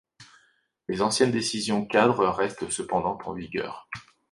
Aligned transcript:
Les 0.87 1.03
anciennes 1.03 1.29
décisions-cadres 1.29 2.25
restent 2.25 2.71
cependant 2.71 3.19
en 3.23 3.33
vigueur. 3.33 3.87